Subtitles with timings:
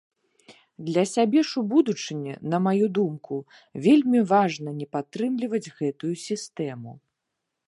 [0.87, 3.35] Для сябе ж у будучыні, на маю думку,
[3.85, 6.91] вельмі важна не падтрымліваць гэтую сістэму.